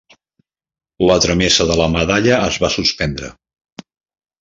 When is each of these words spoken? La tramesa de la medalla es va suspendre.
La 1.09 1.17
tramesa 1.25 1.69
de 1.73 1.77
la 1.83 1.89
medalla 1.99 2.41
es 2.49 2.61
va 2.67 2.73
suspendre. 2.79 3.31